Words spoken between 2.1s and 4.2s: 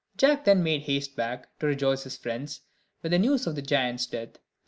friends with the news of the giant's